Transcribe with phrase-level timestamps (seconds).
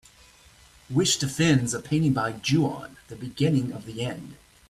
[0.89, 4.35] Wish to fins a painting by Ju-On: The Beginning of the End